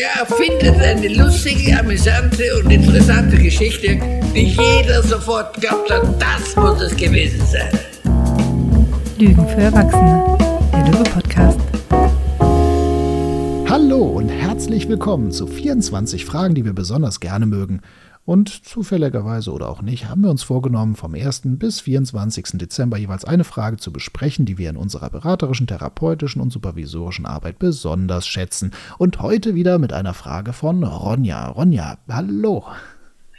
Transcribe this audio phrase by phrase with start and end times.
[0.00, 4.00] Der erfindet eine lustige, amüsante und interessante Geschichte,
[4.34, 7.68] die jeder sofort glaubt hat, das muss es gewesen sein.
[9.18, 10.38] Lügen für Erwachsene,
[10.72, 11.60] der Löwe-Podcast.
[13.68, 17.82] Hallo und herzlich willkommen zu 24 Fragen, die wir besonders gerne mögen.
[18.30, 21.42] Und zufälligerweise oder auch nicht, haben wir uns vorgenommen, vom 1.
[21.58, 22.58] bis 24.
[22.58, 27.58] Dezember jeweils eine Frage zu besprechen, die wir in unserer beraterischen, therapeutischen und supervisorischen Arbeit
[27.58, 28.70] besonders schätzen.
[28.98, 31.48] Und heute wieder mit einer Frage von Ronja.
[31.48, 32.64] Ronja, hallo.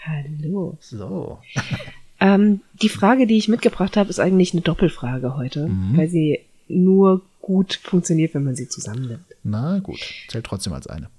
[0.05, 0.77] Hallo.
[0.81, 1.39] So.
[2.23, 5.97] Ähm, die Frage, die ich mitgebracht habe, ist eigentlich eine Doppelfrage heute, mhm.
[5.97, 9.25] weil sie nur gut funktioniert, wenn man sie zusammennimmt.
[9.43, 9.97] Na gut,
[10.27, 11.09] zählt trotzdem als eine.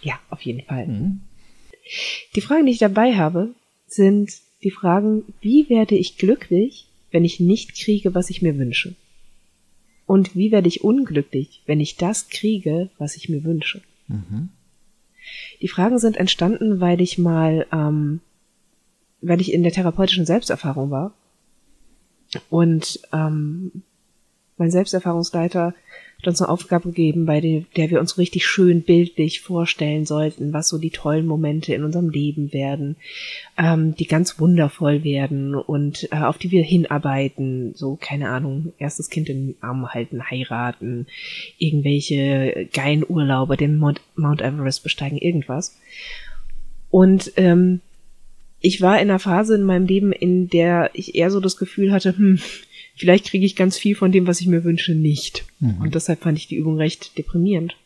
[0.00, 0.86] Ja, auf jeden Fall.
[0.86, 1.20] Mhm.
[2.34, 3.54] Die Fragen, die ich dabei habe,
[3.86, 8.94] sind die Fragen, wie werde ich glücklich, wenn ich nicht kriege, was ich mir wünsche?
[10.06, 13.82] Und wie werde ich unglücklich, wenn ich das kriege, was ich mir wünsche?
[14.08, 14.48] Mhm.
[15.60, 18.20] Die Fragen sind entstanden, weil ich mal, ähm,
[19.20, 21.14] weil ich in der therapeutischen Selbsterfahrung war
[22.50, 23.82] und ähm,
[24.58, 25.74] mein Selbsterfahrungsleiter
[26.18, 30.68] hat uns eine Aufgabe gegeben, bei der, wir uns richtig schön bildlich vorstellen sollten, was
[30.68, 32.96] so die tollen Momente in unserem Leben werden,
[33.56, 37.72] ähm, die ganz wundervoll werden und äh, auf die wir hinarbeiten.
[37.76, 41.06] So, keine Ahnung, erstes Kind in den Arm halten, heiraten,
[41.56, 45.78] irgendwelche geilen Urlaube, den Mount, Mount Everest besteigen, irgendwas.
[46.90, 47.80] Und ähm,
[48.60, 51.92] ich war in einer Phase in meinem Leben, in der ich eher so das Gefühl
[51.92, 52.40] hatte, hm,
[52.98, 55.44] vielleicht kriege ich ganz viel von dem, was ich mir wünsche, nicht.
[55.60, 55.80] Mhm.
[55.80, 57.76] Und deshalb fand ich die Übung recht deprimierend.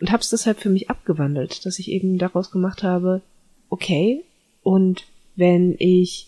[0.00, 3.22] Und habe es deshalb für mich abgewandelt, dass ich eben daraus gemacht habe,
[3.70, 4.22] okay,
[4.62, 5.04] und
[5.36, 6.26] wenn ich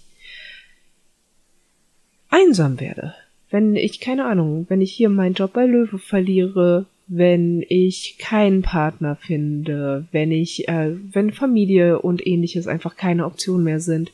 [2.29, 3.15] einsam werde,
[3.51, 8.63] wenn ich, keine Ahnung, wenn ich hier meinen Job bei Löwe verliere, wenn ich keinen
[8.63, 14.11] Partner finde, wenn ich, äh, wenn Familie und ähnliches einfach keine Option mehr sind,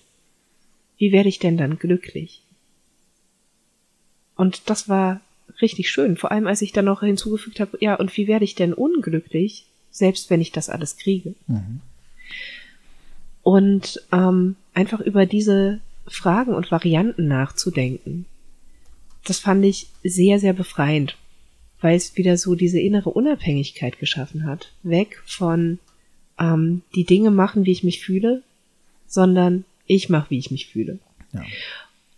[0.99, 2.43] wie werde ich denn dann glücklich?
[4.41, 5.21] Und das war
[5.61, 8.55] richtig schön, vor allem als ich dann noch hinzugefügt habe, ja, und wie werde ich
[8.55, 11.35] denn unglücklich, selbst wenn ich das alles kriege?
[11.47, 11.83] Mhm.
[13.43, 18.25] Und ähm, einfach über diese Fragen und Varianten nachzudenken,
[19.27, 21.19] das fand ich sehr, sehr befreiend,
[21.83, 24.73] weil es wieder so diese innere Unabhängigkeit geschaffen hat.
[24.83, 25.79] Weg von
[26.39, 28.43] ähm, die Dinge machen, wie ich mich fühle,
[29.07, 30.99] sondern ich mache, wie ich mich fühle.
[31.35, 31.45] Ja.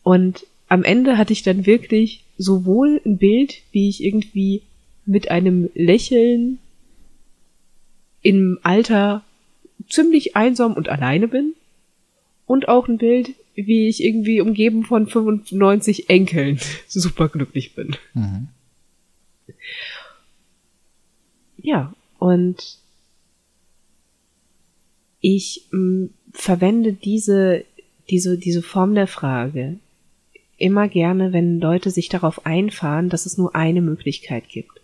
[0.04, 4.62] Und am Ende hatte ich dann wirklich sowohl ein Bild, wie ich irgendwie
[5.05, 6.60] mit einem Lächeln
[8.22, 9.22] im Alter
[9.91, 11.53] ziemlich einsam und alleine bin
[12.47, 16.59] und auch ein Bild, wie ich irgendwie umgeben von 95 Enkeln
[16.89, 17.94] super glücklich bin.
[18.15, 18.49] Mhm.
[21.59, 22.78] Ja, und
[25.21, 27.66] ich mh, mm, verwende diese,
[28.09, 29.78] diese, diese Form der Frage
[30.62, 34.81] immer gerne, wenn Leute sich darauf einfahren, dass es nur eine Möglichkeit gibt.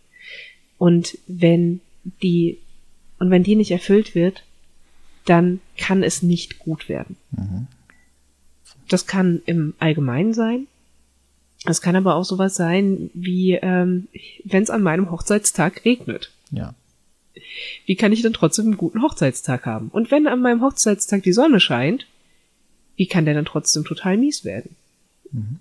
[0.76, 1.80] Und wenn
[2.22, 2.58] die,
[3.18, 4.44] und wenn die nicht erfüllt wird,
[5.24, 7.16] dann kann es nicht gut werden.
[7.30, 7.66] Mhm.
[8.88, 10.66] Das kann im Allgemeinen sein.
[11.64, 14.08] Es kann aber auch sowas sein, wie ähm,
[14.44, 16.32] wenn es an meinem Hochzeitstag regnet.
[16.50, 16.74] Ja.
[17.86, 19.88] Wie kann ich denn trotzdem einen guten Hochzeitstag haben?
[19.88, 22.06] Und wenn an meinem Hochzeitstag die Sonne scheint,
[22.96, 24.74] wie kann der dann trotzdem total mies werden?
[25.32, 25.58] Mhm.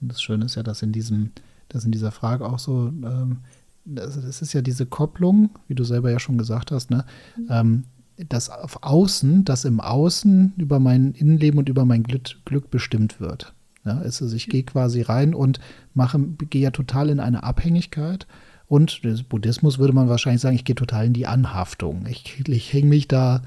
[0.00, 1.30] Und das Schöne ist ja, dass in diesem,
[1.68, 3.38] dass in dieser Frage auch so, ähm,
[3.84, 7.04] das, das, ist ja diese Kopplung, wie du selber ja schon gesagt hast, ne?
[7.36, 7.46] Mhm.
[7.50, 7.84] Ähm,
[8.28, 13.20] das auf Außen, das im Außen über mein Innenleben und über mein Glück, Glück bestimmt
[13.20, 13.54] wird.
[13.84, 15.60] Ja, also ich gehe quasi rein und
[15.94, 16.18] mache,
[16.50, 18.26] gehe ja total in eine Abhängigkeit.
[18.66, 22.06] Und Buddhismus würde man wahrscheinlich sagen, ich gehe total in die Anhaftung.
[22.06, 23.42] Ich, ich hänge mich da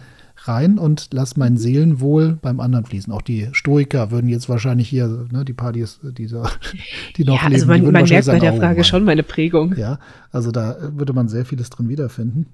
[0.48, 3.12] rein und lass mein Seelenwohl beim anderen fließen.
[3.12, 6.50] Auch die Stoiker würden jetzt wahrscheinlich hier, ne, die Partys, dieser,
[7.18, 9.76] die noch ja, also leben, man, man merkt bei der Frage schon meine Prägung.
[9.78, 10.00] Ja,
[10.32, 12.48] also da würde man sehr vieles drin wiederfinden.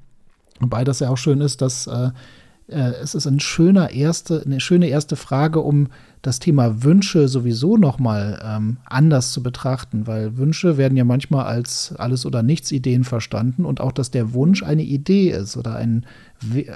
[0.59, 2.09] Wobei das ja auch schön ist, dass äh,
[2.67, 5.87] äh, es ist ein schöner erste, eine schöne erste Frage, um
[6.21, 11.93] das Thema Wünsche sowieso nochmal ähm, anders zu betrachten, weil Wünsche werden ja manchmal als
[11.97, 16.05] alles oder nichts Ideen verstanden und auch, dass der Wunsch eine Idee ist oder ein,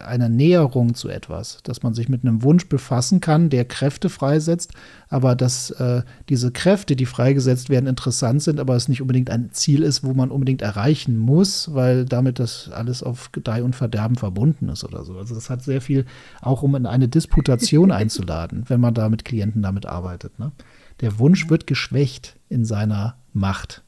[0.05, 4.71] eine Näherung zu etwas, dass man sich mit einem Wunsch befassen kann, der Kräfte freisetzt,
[5.07, 9.51] aber dass äh, diese Kräfte, die freigesetzt werden, interessant sind, aber es nicht unbedingt ein
[9.51, 14.15] Ziel ist, wo man unbedingt erreichen muss, weil damit das alles auf Gedeih und Verderben
[14.15, 15.17] verbunden ist oder so.
[15.17, 16.05] Also das hat sehr viel
[16.41, 20.39] auch, um in eine Disputation einzuladen, wenn man da mit Klienten damit arbeitet.
[20.39, 20.51] Ne?
[21.01, 23.83] Der Wunsch wird geschwächt in seiner Macht.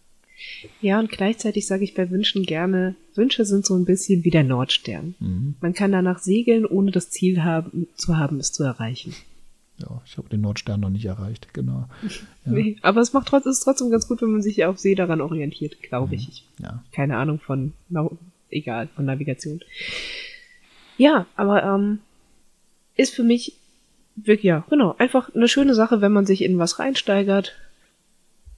[0.81, 4.43] Ja, und gleichzeitig sage ich bei Wünschen gerne, Wünsche sind so ein bisschen wie der
[4.43, 5.15] Nordstern.
[5.19, 5.55] Mhm.
[5.61, 9.13] Man kann danach segeln, ohne das Ziel haben, zu haben, es zu erreichen.
[9.79, 11.87] Ja, ich habe den Nordstern noch nicht erreicht, genau.
[12.45, 12.51] Ja.
[12.51, 15.21] Nee, aber es macht trotz, ist trotzdem ganz gut, wenn man sich auf See daran
[15.21, 16.27] orientiert, glaube ich.
[16.27, 16.45] ich.
[16.61, 16.83] Ja.
[16.91, 17.71] Keine Ahnung von,
[18.49, 19.61] egal, von Navigation.
[20.97, 21.99] Ja, aber ähm,
[22.97, 23.53] ist für mich
[24.17, 27.53] wirklich, ja, genau, einfach eine schöne Sache, wenn man sich in was reinsteigert.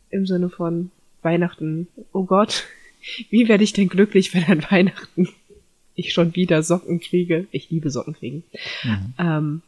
[0.09, 0.89] Im Sinne von
[1.25, 2.63] Weihnachten, oh Gott,
[3.29, 5.27] wie werde ich denn glücklich, wenn an Weihnachten
[5.95, 7.47] ich schon wieder Socken kriege?
[7.51, 8.43] Ich liebe Socken kriegen.
[8.83, 9.13] Mhm.
[9.17, 9.61] Ähm,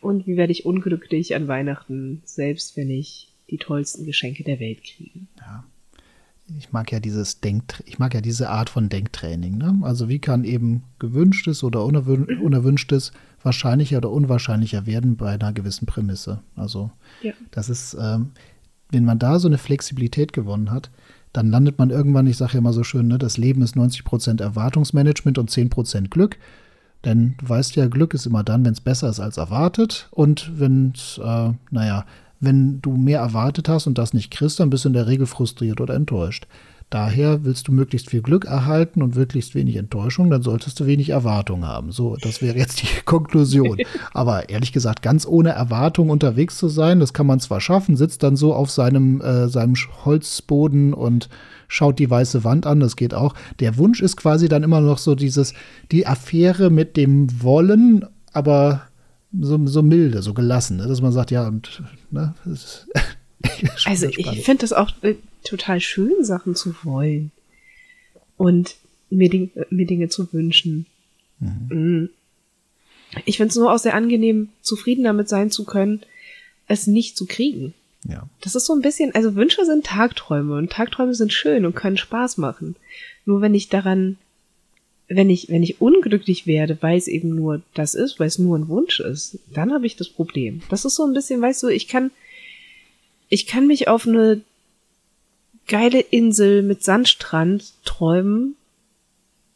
[0.00, 4.82] und wie werde ich unglücklich an Weihnachten, selbst wenn ich die tollsten Geschenke der Welt
[4.84, 5.20] kriege?
[5.38, 5.64] Ja.
[6.58, 9.58] Ich mag ja dieses Denk, ich mag ja diese Art von Denktraining.
[9.58, 9.80] Ne?
[9.82, 13.10] Also wie kann eben gewünschtes oder unerwün unerwünschtes
[13.42, 16.40] wahrscheinlicher oder unwahrscheinlicher werden bei einer gewissen Prämisse.
[16.54, 16.90] Also
[17.20, 17.32] Ja.
[17.50, 18.30] das ist, ähm,
[18.90, 20.90] wenn man da so eine Flexibilität gewonnen hat,
[21.32, 24.40] dann landet man irgendwann, ich sage ja immer so schön, ne, das Leben ist 90%
[24.40, 26.38] Erwartungsmanagement und 10% Glück.
[27.04, 30.08] Denn du weißt ja, Glück ist immer dann, wenn es besser ist als erwartet.
[30.10, 30.92] Und wenn
[31.22, 32.06] äh, naja,
[32.40, 35.26] wenn du mehr erwartet hast und das nicht kriegst, dann bist du in der Regel
[35.26, 36.46] frustriert oder enttäuscht.
[36.88, 41.08] Daher willst du möglichst viel Glück erhalten und möglichst wenig Enttäuschung, dann solltest du wenig
[41.08, 41.90] Erwartung haben.
[41.90, 43.78] So, das wäre jetzt die Konklusion.
[44.12, 48.22] Aber ehrlich gesagt, ganz ohne Erwartung unterwegs zu sein, das kann man zwar schaffen, sitzt
[48.22, 49.74] dann so auf seinem, äh, seinem
[50.04, 51.28] Holzboden und
[51.66, 53.34] schaut die weiße Wand an, das geht auch.
[53.58, 55.54] Der Wunsch ist quasi dann immer noch so dieses,
[55.90, 58.82] die Affäre mit dem Wollen, aber
[59.40, 60.86] so, so milde, so gelassen, ne?
[60.86, 63.02] dass man sagt, ja, und ne, das ist schon
[63.84, 67.30] Also ich finde das auch äh, total schön, Sachen zu wollen
[68.36, 68.76] und
[69.10, 70.86] mir, Ding, äh, mir Dinge zu wünschen.
[71.38, 72.06] Mm.
[73.24, 76.00] Ich finde es nur auch sehr angenehm, zufrieden damit sein zu können,
[76.66, 77.74] es nicht zu kriegen.
[78.08, 78.28] ja.
[78.40, 81.96] Das ist so ein bisschen, also Wünsche sind Tagträume und Tagträume sind schön und können
[81.96, 82.76] Spaß machen.
[83.24, 84.18] Nur wenn ich daran,
[85.08, 88.58] wenn ich, wenn ich unglücklich werde, weil es eben nur das ist, weil es nur
[88.58, 90.62] ein Wunsch ist, dann habe ich das Problem.
[90.68, 92.10] Das ist so ein bisschen, weißt du, ich kann,
[93.28, 94.40] ich kann mich auf eine
[95.66, 98.54] geile Insel mit Sandstrand träumen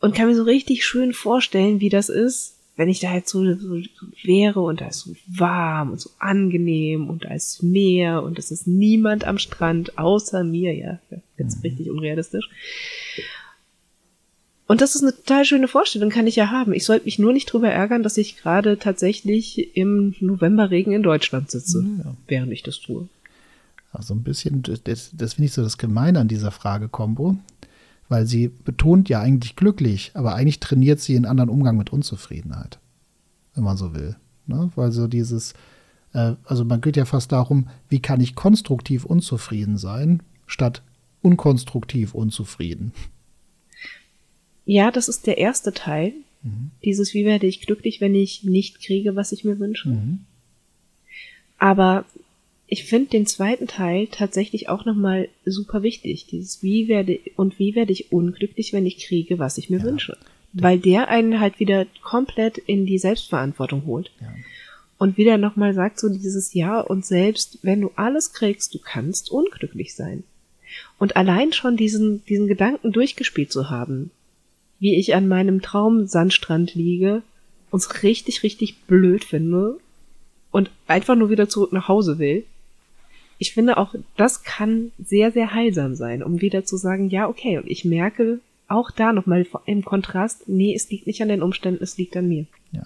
[0.00, 3.44] und kann mir so richtig schön vorstellen, wie das ist, wenn ich da jetzt so,
[3.55, 3.76] so
[4.22, 8.50] wäre und da ist so warm und so angenehm und da ist Meer und es
[8.50, 10.99] ist niemand am Strand außer mir, ja,
[11.37, 12.49] jetzt richtig unrealistisch.
[14.67, 16.72] Und das ist eine total schöne Vorstellung, kann ich ja haben.
[16.72, 21.50] Ich sollte mich nur nicht drüber ärgern, dass ich gerade tatsächlich im Novemberregen in Deutschland
[21.50, 22.14] sitze, Ja.
[22.28, 23.08] während ich das tue.
[23.93, 27.37] Also ein bisschen, das, das finde ich so das Gemeine an dieser Frage-Kombo,
[28.09, 32.79] weil sie betont ja eigentlich glücklich, aber eigentlich trainiert sie einen anderen Umgang mit Unzufriedenheit,
[33.55, 34.17] wenn man so will.
[34.47, 34.71] Ne?
[34.77, 35.55] Weil so dieses,
[36.13, 40.83] äh, also man geht ja fast darum, wie kann ich konstruktiv unzufrieden sein, statt
[41.23, 42.93] unkonstruktiv unzufrieden.
[44.65, 46.13] Ja, das ist der erste Teil.
[46.85, 49.91] Dieses, wie werde ich glücklich, wenn ich nicht kriege, was ich mir wünsche.
[49.91, 50.21] Mhm.
[51.59, 52.07] Aber
[52.72, 56.26] ich finde den zweiten Teil tatsächlich auch nochmal super wichtig.
[56.26, 59.82] Dieses, wie werde, und wie werde ich unglücklich, wenn ich kriege, was ich mir Ja.
[59.82, 60.17] wünsche.
[60.52, 64.12] Weil der einen halt wieder komplett in die Selbstverantwortung holt.
[64.20, 64.32] Ja.
[64.99, 69.32] Und wieder nochmal sagt so dieses Ja und selbst, wenn du alles kriegst, du kannst
[69.32, 70.22] unglücklich sein.
[70.99, 74.12] Und allein schon diesen, diesen Gedanken durchgespielt zu haben,
[74.78, 77.22] wie ich an meinem Traum-Sandstrand liege,
[77.70, 79.79] uns richtig, richtig blöd finde
[80.53, 82.44] und einfach nur wieder zurück nach Hause will.
[83.41, 87.56] Ich finde auch, das kann sehr, sehr heilsam sein, um wieder zu sagen, ja, okay,
[87.56, 91.82] und ich merke auch da nochmal im Kontrast, nee, es liegt nicht an den Umständen,
[91.82, 92.44] es liegt an mir.
[92.70, 92.85] Ja.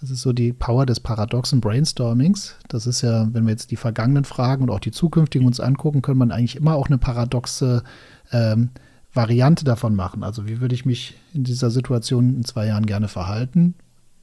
[0.00, 2.56] Das ist so die Power des paradoxen Brainstormings.
[2.68, 6.02] Das ist ja, wenn wir jetzt die vergangenen Fragen und auch die zukünftigen uns angucken,
[6.02, 7.84] können man eigentlich immer auch eine paradoxe
[8.32, 8.70] ähm,
[9.14, 10.24] Variante davon machen.
[10.24, 13.74] Also wie würde ich mich in dieser Situation in zwei Jahren gerne verhalten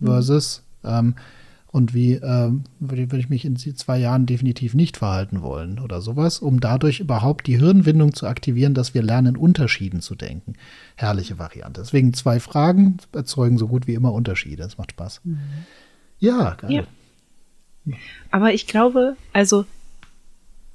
[0.03, 1.15] versus ähm,
[1.71, 6.01] und wie ähm, würde, würde ich mich in zwei Jahren definitiv nicht verhalten wollen oder
[6.01, 10.55] sowas, um dadurch überhaupt die Hirnwindung zu aktivieren, dass wir lernen, Unterschieden zu denken.
[10.95, 11.81] Herrliche Variante.
[11.81, 14.63] Deswegen zwei Fragen erzeugen so gut wie immer Unterschiede.
[14.63, 15.21] Das macht Spaß.
[16.19, 16.85] Ja, geil.
[17.85, 17.93] Ja.
[18.31, 19.65] Aber ich glaube, also,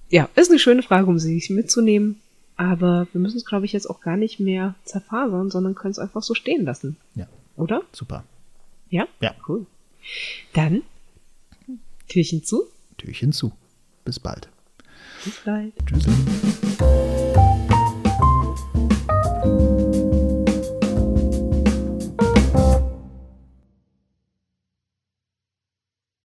[0.08, 2.20] ja, ist eine schöne Frage, um sich mitzunehmen.
[2.56, 5.98] Aber wir müssen es, glaube ich, jetzt auch gar nicht mehr zerfasern, sondern können es
[5.98, 6.96] einfach so stehen lassen.
[7.14, 7.26] Ja,
[7.56, 7.82] Oder?
[7.92, 8.24] super.
[8.88, 9.06] Ja?
[9.20, 9.34] Ja.
[9.46, 9.66] Cool.
[10.52, 10.82] Dann,
[12.08, 12.68] Türchen zu.
[12.98, 13.52] Türchen zu.
[14.04, 14.48] Bis bald.
[15.24, 15.72] Bis bald.
[15.86, 16.06] Tschüss.